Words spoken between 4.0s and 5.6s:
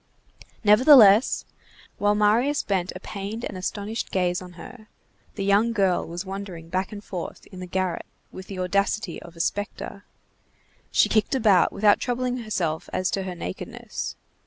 gaze on her, the